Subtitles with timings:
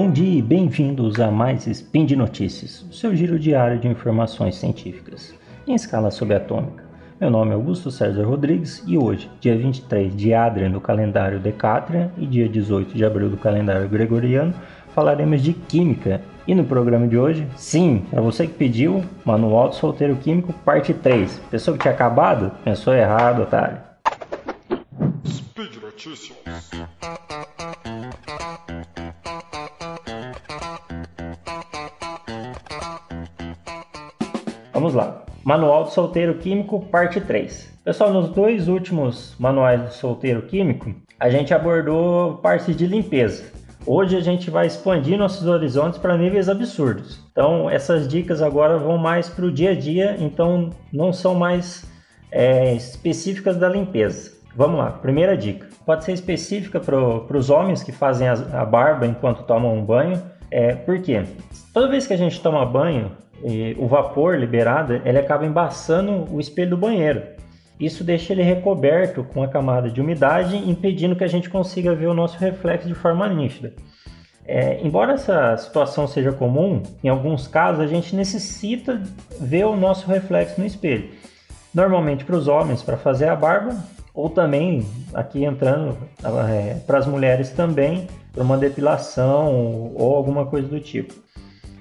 [0.00, 4.54] Bom dia e bem-vindos a mais Spin de Notícias, o seu giro diário de informações
[4.54, 5.34] científicas,
[5.66, 6.84] em escala subatômica.
[7.20, 12.12] Meu nome é Augusto César Rodrigues e hoje, dia 23 de Adrian do calendário Decatrian
[12.16, 14.54] e dia 18 de abril do calendário Gregoriano,
[14.94, 16.22] falaremos de Química.
[16.46, 20.94] E no programa de hoje, sim, para você que pediu, Manual do Solteiro Químico, parte
[20.94, 21.42] 3.
[21.50, 22.52] Pensou que tinha acabado?
[22.62, 23.78] Pensou errado, otário.
[25.26, 26.38] Speed Notícias.
[34.88, 35.22] Vamos lá.
[35.44, 37.78] Manual do Solteiro Químico, parte 3.
[37.84, 43.52] Pessoal, nos dois últimos manuais do solteiro químico, a gente abordou partes de limpeza.
[43.84, 47.22] Hoje a gente vai expandir nossos horizontes para níveis absurdos.
[47.30, 51.84] Então, essas dicas agora vão mais para o dia a dia, então não são mais
[52.32, 54.38] é, específicas da limpeza.
[54.56, 55.68] Vamos lá, primeira dica.
[55.84, 60.22] Pode ser específica para os homens que fazem a, a, barba enquanto tomam um banho.
[60.50, 61.24] É, por quê?
[61.74, 63.12] Toda vez que a gente toma banho,
[63.78, 67.22] o vapor liberado ele acaba embaçando o espelho do banheiro.
[67.78, 72.08] Isso deixa ele recoberto com a camada de umidade, impedindo que a gente consiga ver
[72.08, 73.72] o nosso reflexo de forma nítida.
[74.44, 79.00] É, embora essa situação seja comum, em alguns casos a gente necessita
[79.38, 81.10] ver o nosso reflexo no espelho.
[81.72, 83.76] Normalmente para os homens, para fazer a barba,
[84.14, 85.96] ou também, aqui entrando
[86.50, 91.14] é, para as mulheres também, para uma depilação ou alguma coisa do tipo.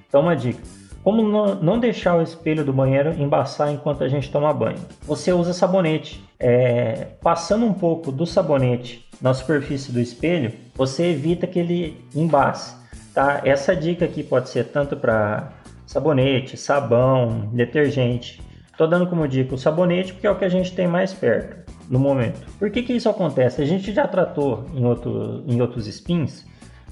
[0.08, 0.62] Então, uma dica:
[1.08, 4.76] como não deixar o espelho do banheiro embaçar enquanto a gente toma banho?
[5.04, 6.22] Você usa sabonete.
[6.38, 12.76] É, passando um pouco do sabonete na superfície do espelho, você evita que ele embace.
[13.14, 13.40] Tá?
[13.46, 15.54] Essa dica aqui pode ser tanto para
[15.86, 18.42] sabonete, sabão, detergente.
[18.70, 21.72] Estou dando como dica o sabonete porque é o que a gente tem mais perto
[21.90, 22.46] no momento.
[22.60, 23.62] Por que, que isso acontece?
[23.62, 26.44] A gente já tratou em, outro, em outros spins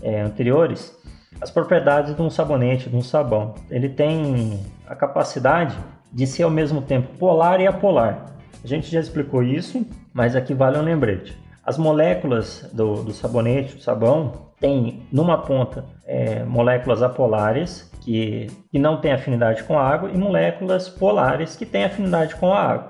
[0.01, 0.94] é, anteriores
[1.41, 3.55] as propriedades de um sabonete, de um sabão.
[3.69, 5.77] Ele tem a capacidade
[6.11, 8.25] de ser ao mesmo tempo polar e apolar.
[8.63, 11.37] A gente já explicou isso, mas aqui vale um lembrete.
[11.63, 18.79] As moléculas do, do sabonete, do sabão, têm numa ponta é, moléculas apolares, que, que
[18.79, 22.89] não têm afinidade com a água, e moléculas polares, que têm afinidade com a água.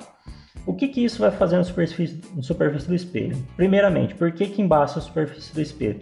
[0.65, 3.37] O que, que isso vai fazer na superfície, na superfície do espelho?
[3.55, 6.01] Primeiramente, por que, que embaça a superfície do espelho?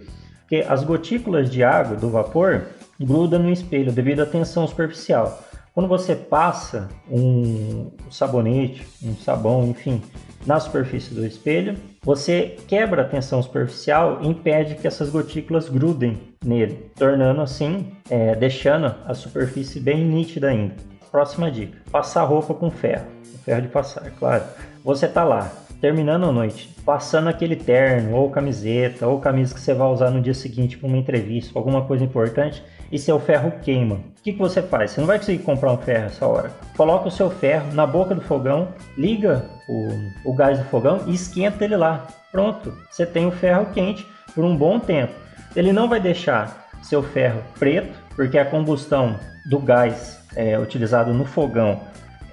[0.54, 2.68] Porque as gotículas de água do vapor
[3.00, 5.42] grudam no espelho devido à tensão superficial.
[5.74, 10.00] Quando você passa um sabonete, um sabão, enfim,
[10.46, 16.20] na superfície do espelho, você quebra a tensão superficial e impede que essas gotículas grudem
[16.46, 20.76] nele, tornando assim, é, deixando a superfície bem nítida ainda.
[21.12, 23.08] Próxima dica: passar roupa com ferro,
[23.44, 24.44] ferro de passar, claro.
[24.86, 25.52] Você está lá,
[25.84, 30.22] terminando a noite, passando aquele terno, ou camiseta, ou camisa que você vai usar no
[30.22, 33.96] dia seguinte para uma entrevista, alguma coisa importante, e seu ferro queima.
[33.96, 34.92] O que, que você faz?
[34.92, 36.52] Você não vai conseguir comprar um ferro essa hora.
[36.78, 41.14] Coloca o seu ferro na boca do fogão, liga o, o gás do fogão e
[41.14, 42.08] esquenta ele lá.
[42.32, 45.12] Pronto, você tem o ferro quente por um bom tempo.
[45.54, 49.20] Ele não vai deixar seu ferro preto, porque a combustão
[49.50, 51.82] do gás é, utilizado no fogão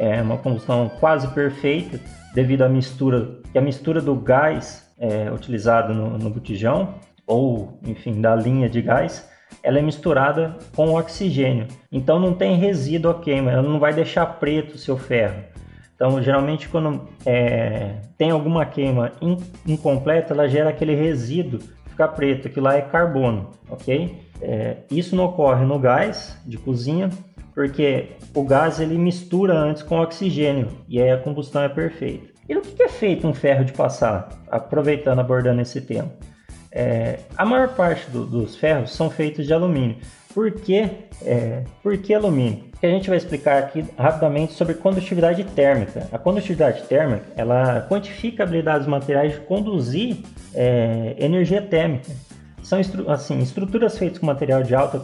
[0.01, 2.01] é uma combustão quase perfeita
[2.35, 6.95] devido à mistura, que a mistura do gás é, utilizado no, no botijão,
[7.27, 9.29] ou enfim, da linha de gás,
[9.63, 11.67] ela é misturada com o oxigênio.
[11.93, 15.45] Então não tem resíduo a queima, ela não vai deixar preto o seu ferro.
[15.95, 19.37] Então, geralmente, quando é, tem alguma queima in,
[19.67, 24.19] incompleta, ela gera aquele resíduo que fica preto, que lá é carbono, ok?
[24.41, 27.11] É, isso não ocorre no gás de cozinha,
[27.61, 32.29] porque o gás ele mistura antes com oxigênio e aí a combustão é perfeita.
[32.49, 34.31] E do que é feito um ferro de passar?
[34.51, 36.11] Aproveitando, abordando esse tema.
[36.73, 39.99] É, a maior parte do, dos ferros são feitos de alumínio.
[40.33, 40.89] Por que,
[41.23, 42.65] é, por que alumínio?
[42.81, 46.09] Que a gente vai explicar aqui rapidamente sobre condutividade térmica.
[46.11, 50.17] A condutividade térmica ela quantifica a habilidade dos materiais de conduzir
[50.55, 52.11] é, energia térmica.
[52.63, 54.99] São assim, estruturas feitas com material de alta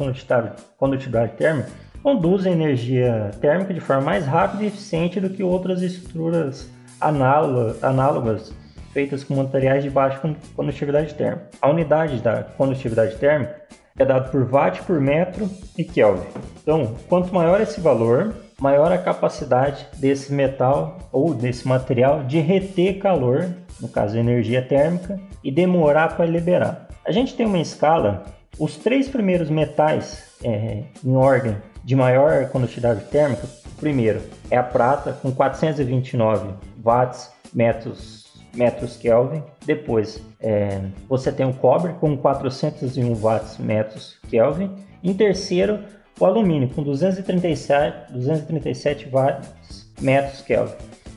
[0.78, 6.70] condutividade térmica conduzem energia térmica de forma mais rápida e eficiente do que outras estruturas
[7.00, 8.54] análogas
[8.92, 10.20] feitas com materiais de baixa
[10.54, 11.48] condutividade térmica.
[11.60, 13.60] A unidade da condutividade térmica
[13.98, 16.28] é dada por watt por metro e Kelvin.
[16.62, 23.00] Então, quanto maior esse valor, maior a capacidade desse metal ou desse material de reter
[23.00, 23.48] calor,
[23.80, 26.86] no caso energia térmica, e demorar para liberar.
[27.04, 28.26] A gente tem uma escala,
[28.60, 33.46] os três primeiros metais é, em ordem de maior condutividade térmica,
[33.78, 39.40] primeiro é a prata com 429 watts metros metros Kelvin.
[39.64, 44.68] Depois é, você tem o cobre com 401 watts metros Kelvin.
[45.00, 45.78] Em terceiro,
[46.18, 50.74] o alumínio com 237, 237 watts metros Kelvin.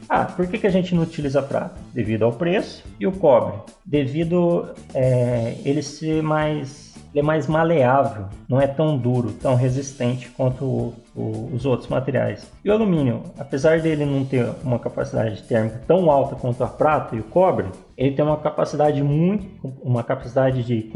[0.07, 1.79] Ah, por que, que a gente não utiliza prata?
[1.91, 8.25] Devido ao preço e o cobre, devido é, ele ser mais ele é mais maleável,
[8.47, 12.51] não é tão duro, tão resistente quanto o, o, os outros materiais.
[12.63, 17.15] E o alumínio, apesar dele não ter uma capacidade térmica tão alta quanto a prata
[17.15, 17.67] e o cobre,
[17.97, 20.91] ele tem uma capacidade muito, uma capacidade de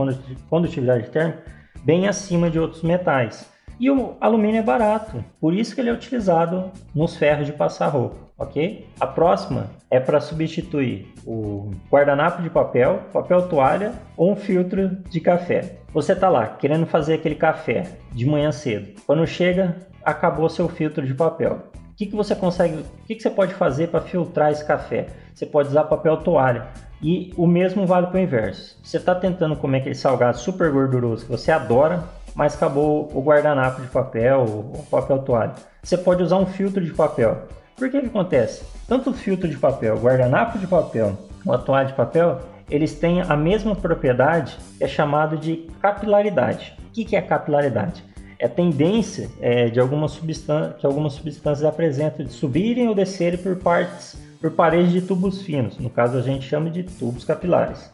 [0.50, 1.44] condutividade térmica
[1.83, 3.51] bem acima de outros metais.
[3.80, 7.88] E o alumínio é barato, por isso que ele é utilizado nos ferros de passar
[7.88, 8.88] roupa, ok?
[9.00, 15.19] A próxima é para substituir o guardanapo de papel, papel toalha ou um filtro de
[15.19, 15.78] café.
[15.94, 19.00] Você está lá querendo fazer aquele café de manhã cedo.
[19.06, 21.72] Quando chega, acabou seu filtro de papel.
[21.92, 25.07] O que, que você consegue, o que, que você pode fazer para filtrar esse café?
[25.34, 26.68] Você pode usar papel toalha.
[27.01, 28.80] E o mesmo vale para o inverso.
[28.81, 32.04] Você está tentando comer aquele salgado super gorduroso que você adora,
[32.34, 35.54] mas acabou o guardanapo de papel, o papel toalha.
[35.84, 37.44] Você pode usar um filtro de papel.
[37.75, 38.63] Por que, que acontece?
[38.87, 42.39] Tanto o filtro de papel, o guardanapo de papel, ou a toalha de papel,
[42.69, 46.77] eles têm a mesma propriedade é chamado de capilaridade.
[46.87, 48.03] O que, que é capilaridade?
[48.39, 53.39] É a tendência é, de algumas substâncias que algumas substâncias apresentam de subirem ou descerem
[53.39, 55.77] por partes, por paredes de tubos finos.
[55.77, 57.91] No caso, a gente chama de tubos capilares.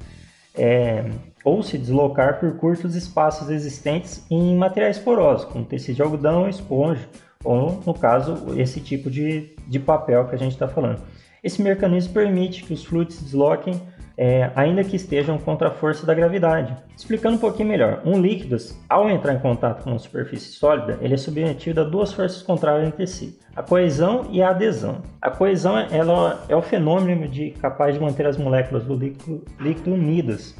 [0.55, 1.05] É,
[1.43, 7.07] ou se deslocar por curtos espaços existentes em materiais porosos, como tecido de algodão, esponja,
[7.43, 11.01] ou no caso, esse tipo de, de papel que a gente está falando.
[11.43, 13.79] Esse mecanismo permite que os fluidos se desloquem
[14.21, 16.75] é, ainda que estejam contra a força da gravidade.
[16.93, 18.57] Explicando um pouquinho melhor, um líquido,
[18.89, 22.85] ao entrar em contato com uma superfície sólida, ele é submetido a duas forças contrárias
[22.85, 25.01] entre si, a coesão e a adesão.
[25.21, 29.93] A coesão ela é o fenômeno de capaz de manter as moléculas do líquido, líquido
[29.93, 30.53] unidas,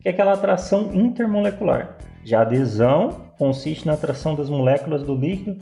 [0.00, 1.98] que é aquela atração intermolecular.
[2.24, 5.60] Já a adesão consiste na atração das moléculas do líquido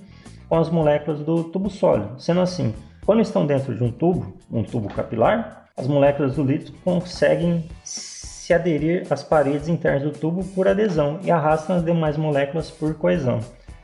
[0.49, 2.21] com as moléculas do tubo sólido.
[2.21, 2.73] Sendo assim,
[3.05, 8.53] quando estão dentro de um tubo, um tubo capilar, as moléculas do líquido conseguem se
[8.53, 13.41] aderir às paredes internas do tubo por adesão e arrastam as demais moléculas por coesão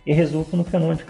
[0.07, 1.05] e resulta no fenômeno de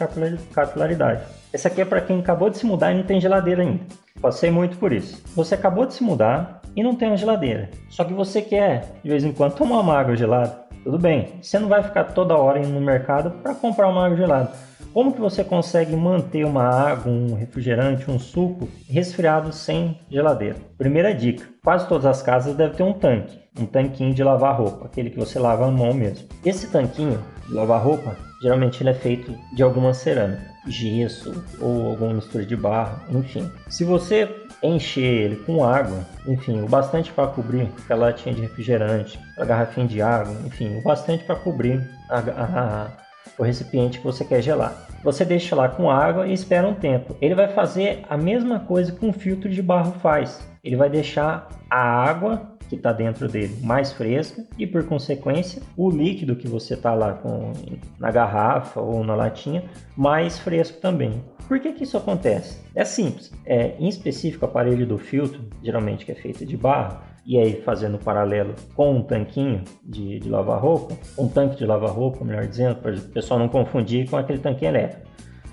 [0.52, 1.22] capilaridade.
[1.52, 3.80] Esse aqui é para quem acabou de se mudar e não tem geladeira ainda.
[4.20, 5.22] Passei muito por isso.
[5.34, 7.70] Você acabou de se mudar e não tem uma geladeira.
[7.90, 10.66] Só que você quer, de vez em quando, tomar uma água gelada.
[10.82, 14.16] Tudo bem, você não vai ficar toda hora indo no mercado para comprar uma água
[14.16, 14.52] gelada.
[14.96, 20.56] Como que você consegue manter uma água, um refrigerante, um suco resfriado sem geladeira?
[20.78, 24.86] Primeira dica: quase todas as casas devem ter um tanque, um tanquinho de lavar roupa,
[24.86, 26.26] aquele que você lava a mão mesmo.
[26.42, 32.14] Esse tanquinho de lavar roupa, geralmente ele é feito de alguma cerâmica, gesso ou alguma
[32.14, 33.52] mistura de barro, enfim.
[33.68, 39.20] Se você encher ele com água, enfim, o bastante para cobrir aquela latinha de refrigerante,
[39.36, 43.06] a garrafinha de água, enfim, o bastante para cobrir a, a, a
[43.38, 44.85] o recipiente que você quer gelar.
[45.06, 47.14] Você deixa lá com água e espera um tempo.
[47.20, 50.44] Ele vai fazer a mesma coisa que um filtro de barro faz.
[50.64, 55.88] Ele vai deixar a água que está dentro dele mais fresca e, por consequência, o
[55.88, 57.52] líquido que você está lá com,
[58.00, 59.62] na garrafa ou na latinha
[59.96, 61.22] mais fresco também.
[61.46, 62.60] Por que, que isso acontece?
[62.74, 63.32] É simples.
[63.44, 67.60] É, em específico, o aparelho do filtro, geralmente que é feito de barro, e aí
[67.62, 72.46] fazendo paralelo com um tanquinho de, de lavar roupa, um tanque de lavar roupa, melhor
[72.46, 75.06] dizendo, para o pessoal não confundir com aquele tanque elétrico.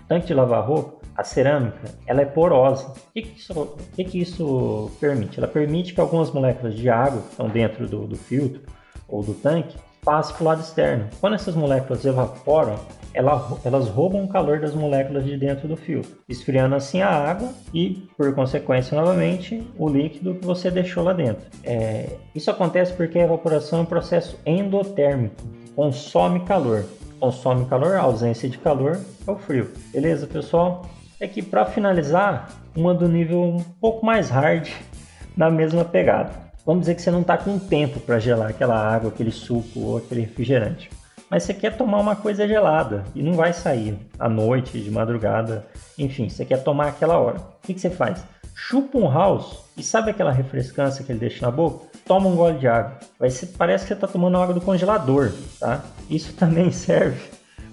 [0.07, 2.87] Tanque de lavar roupa, a cerâmica, ela é porosa.
[2.87, 5.39] O que, que, isso, que, que isso permite?
[5.39, 8.61] Ela permite que algumas moléculas de água que estão dentro do, do filtro
[9.07, 11.07] ou do tanque passem para o lado externo.
[11.19, 12.79] Quando essas moléculas evaporam,
[13.13, 18.07] elas roubam o calor das moléculas de dentro do filtro, esfriando assim a água e,
[18.17, 21.45] por consequência, novamente, o líquido que você deixou lá dentro.
[21.63, 25.35] É, isso acontece porque a evaporação é um processo endotérmico,
[25.75, 26.85] consome calor.
[27.19, 29.71] Consome calor, a ausência de calor é o frio.
[29.93, 30.85] Beleza, pessoal?
[31.19, 34.67] É que para finalizar, uma do nível um pouco mais hard
[35.37, 36.42] na mesma pegada.
[36.65, 39.97] Vamos dizer que você não está com tempo para gelar aquela água, aquele suco ou
[39.97, 40.89] aquele refrigerante
[41.33, 45.65] mas você quer tomar uma coisa gelada e não vai sair à noite, de madrugada,
[45.97, 47.39] enfim, você quer tomar aquela hora.
[47.39, 48.23] O que, que você faz?
[48.53, 51.87] Chupa um house e sabe aquela refrescância que ele deixa na boca?
[52.05, 52.99] Toma um gole de água.
[53.19, 55.83] Vai ser, parece que você está tomando água do congelador, tá?
[56.07, 57.19] Isso também serve,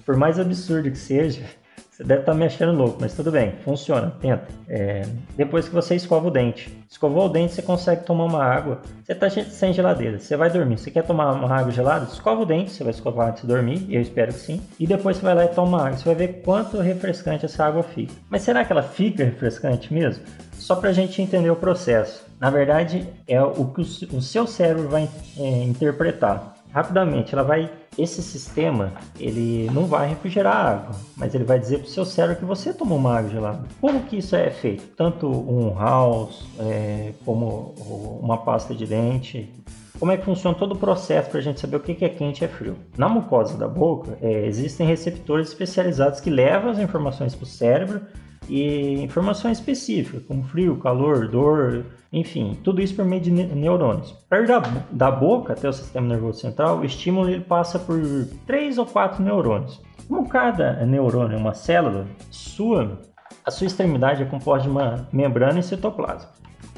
[0.06, 1.44] por mais absurdo que seja,
[2.00, 4.48] Você deve estar tá mexendo louco, mas tudo bem, funciona, tenta.
[4.66, 5.02] É,
[5.36, 6.74] depois que você escova o dente.
[6.88, 8.80] Escovou o dente, você consegue tomar uma água.
[9.04, 10.78] Você está sem geladeira, você vai dormir.
[10.78, 12.06] Você quer tomar uma água gelada?
[12.06, 14.62] Escova o dente, você vai escovar antes de dormir, eu espero que sim.
[14.78, 15.98] E depois você vai lá e toma água.
[15.98, 18.14] Você vai ver quanto refrescante essa água fica.
[18.30, 20.24] Mas será que ela fica refrescante mesmo?
[20.54, 22.24] Só para a gente entender o processo.
[22.40, 25.06] Na verdade, é o que o seu cérebro vai
[25.38, 31.44] é, interpretar rapidamente, ela vai esse sistema ele não vai refrigerar a água, mas ele
[31.44, 33.64] vai dizer para o seu cérebro que você tomou uma água gelada.
[33.80, 34.84] Como que isso é feito?
[34.96, 37.74] Tanto um house é, como
[38.22, 39.52] uma pasta de dente.
[39.98, 42.42] Como é que funciona todo o processo para a gente saber o que é quente
[42.42, 42.76] e é frio?
[42.96, 48.00] Na mucosa da boca é, existem receptores especializados que levam as informações para o cérebro
[48.50, 54.10] e informações específicas, como frio, calor, dor, enfim, tudo isso por meio de neurônios.
[54.28, 58.00] Perto da, da boca até o sistema nervoso central, o estímulo ele passa por
[58.46, 59.80] três ou quatro neurônios.
[60.08, 62.98] Como cada neurônio é uma célula, sua,
[63.44, 66.28] a sua extremidade é composta de uma membrana e citoplasma.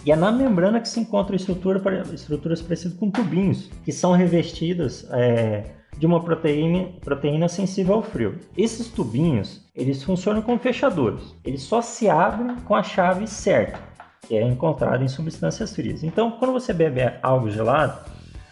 [0.04, 1.80] E é na membrana que se encontra estrutura,
[2.12, 5.64] estruturas parecidas com tubinhos, que são revestidas é,
[6.02, 8.40] de uma proteína, proteína sensível ao frio.
[8.58, 11.32] Esses tubinhos, eles funcionam como fechadores.
[11.44, 13.78] Eles só se abrem com a chave certa,
[14.26, 16.02] que é encontrada em substâncias frias.
[16.02, 18.00] Então, quando você bebe algo gelado,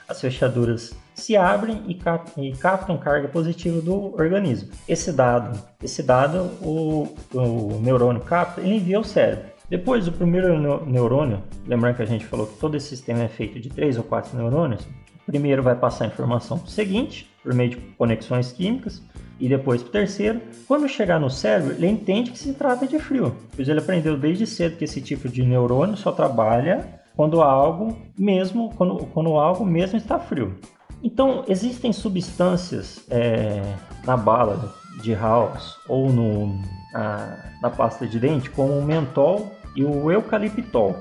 [0.09, 1.99] as fechaduras se abrem e,
[2.41, 4.71] e captam carga positiva do organismo.
[4.87, 9.51] Esse dado, esse dado o, o neurônio capta e envia ao cérebro.
[9.69, 13.59] Depois, o primeiro neurônio, lembrando que a gente falou que todo esse sistema é feito
[13.59, 14.87] de três ou quatro neurônios,
[15.27, 19.03] primeiro vai passar a informação para o seguinte, por meio de conexões químicas,
[19.41, 20.41] e depois para o terceiro.
[20.69, 24.47] Quando chegar no cérebro, ele entende que se trata de frio, pois ele aprendeu desde
[24.47, 29.97] cedo que esse tipo de neurônio só trabalha quando algo mesmo quando, quando algo mesmo
[29.97, 30.59] está frio.
[31.03, 33.63] Então existem substâncias é,
[34.05, 36.61] na bala de house ou no,
[36.93, 40.97] na, na pasta de dente como o mentol e o eucaliptol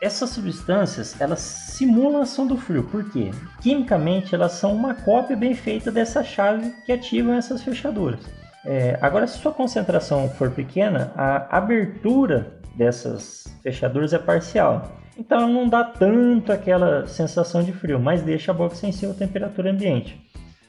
[0.00, 3.30] essas substâncias elas simulam a ação do frio, por quê?
[3.60, 8.20] Quimicamente elas são uma cópia bem feita dessa chave que ativam essas fechaduras.
[8.64, 14.92] É, agora, se sua concentração for pequena, a abertura dessas fechaduras é parcial.
[15.16, 19.70] Então não dá tanto aquela sensação de frio, mas deixa a boca sensível à temperatura
[19.70, 20.20] ambiente.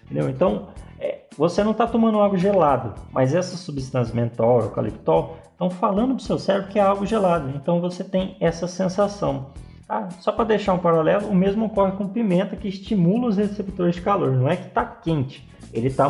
[0.05, 0.29] Entendeu?
[0.29, 0.69] Então
[0.99, 6.21] é, você não está tomando água gelada, mas essas substâncias mentol, eucaliptol, estão falando para
[6.21, 7.53] o seu cérebro que é algo gelado.
[7.55, 9.53] Então você tem essa sensação.
[9.89, 13.95] Ah, só para deixar um paralelo, o mesmo ocorre com pimenta que estimula os receptores
[13.95, 14.33] de calor.
[14.33, 16.07] Não é que está quente, ele está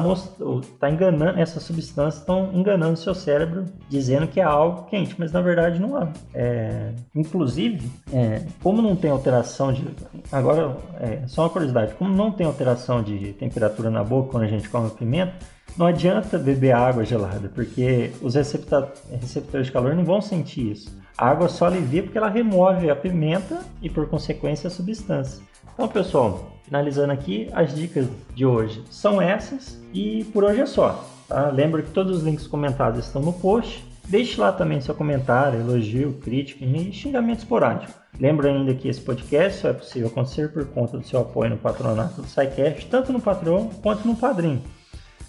[0.79, 5.31] tá enganando, essas substâncias estão enganando o seu cérebro, dizendo que é algo quente, mas
[5.31, 6.09] na verdade não é.
[6.33, 9.85] é inclusive, é, como não tem alteração de.
[10.31, 14.47] Agora, é, só uma curiosidade: como não tem alteração de temperatura na boca quando a
[14.47, 15.35] gente come pimenta,
[15.77, 20.99] não adianta beber água gelada, porque os receptores de calor não vão sentir isso.
[21.19, 25.43] A água só alivia porque ela remove a pimenta e, por consequência, a substância.
[25.73, 31.03] Então, pessoal, finalizando aqui, as dicas de hoje são essas e por hoje é só.
[31.27, 31.49] Tá?
[31.49, 33.85] Lembra que todos os links comentados estão no post.
[34.07, 37.91] Deixe lá também seu comentário, elogio, crítica e xingamento esporádico.
[38.17, 41.57] Lembra ainda que esse podcast só é possível acontecer por conta do seu apoio no
[41.57, 44.63] patronato do SciCast, tanto no Patreon quanto no Padrim.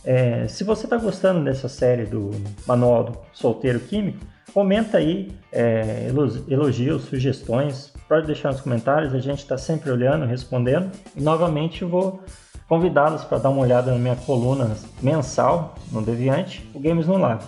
[0.04, 2.30] É, se você está gostando dessa série do
[2.64, 6.11] Manual do Solteiro Químico, comenta aí é,
[6.49, 10.90] elogios, sugestões, pode deixar nos comentários, a gente está sempre olhando, respondendo.
[11.16, 12.23] E novamente vou
[12.69, 17.42] convidá-los para dar uma olhada na minha coluna mensal no Deviante, o Games no Lab.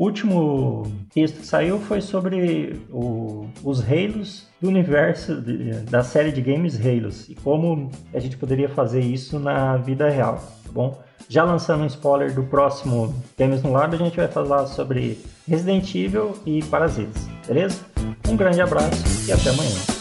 [0.00, 6.32] O último texto que saiu foi sobre o, os Halos do universo de, da série
[6.32, 10.98] de games Halos e como a gente poderia fazer isso na vida real, tá bom?
[11.28, 15.94] Já lançando um spoiler do próximo Games no Lab, a gente vai falar sobre Resident
[15.94, 17.80] Evil e Parasitas, beleza?
[18.28, 20.00] Um grande abraço e até amanhã.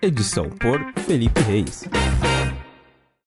[0.00, 1.84] Edição por Felipe Reis.